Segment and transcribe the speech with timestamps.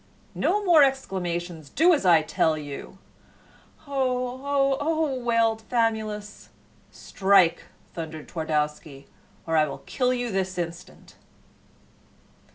[0.33, 1.69] "No more exclamations.
[1.69, 2.97] Do as I tell you."
[3.85, 6.49] "Oh, oh, oh!" wailed Famulus.
[6.89, 9.05] "Strike!" thundered Twardowski,
[9.45, 11.17] "or I will kill you this instant."